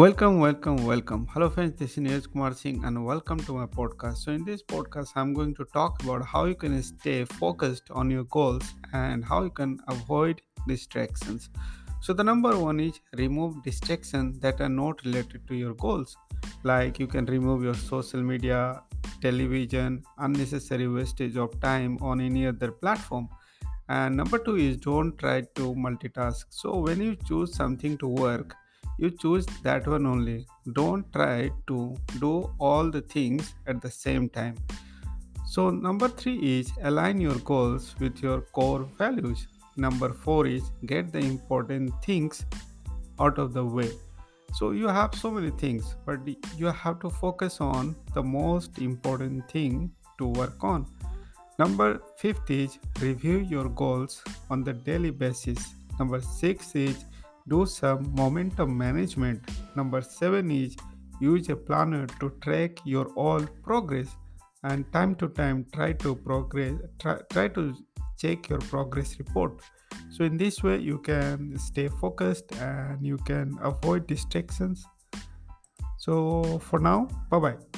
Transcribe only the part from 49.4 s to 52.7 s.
thing to work on. Number fifth